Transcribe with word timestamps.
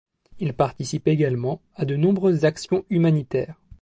Il 0.39 0.53
participe 0.53 1.07
également 1.07 1.61
a 1.75 1.85
de 1.85 1.95
nombreuses 1.95 2.43
actions 2.43 2.85
humanitaire. 2.89 3.53